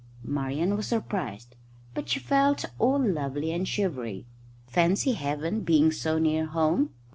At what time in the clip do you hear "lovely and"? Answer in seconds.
2.99-3.67